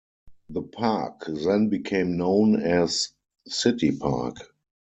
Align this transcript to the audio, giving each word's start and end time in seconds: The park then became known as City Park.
The 0.49 0.63
park 0.63 1.25
then 1.27 1.69
became 1.69 2.17
known 2.17 2.59
as 2.59 3.09
City 3.47 3.91
Park. 3.91 4.37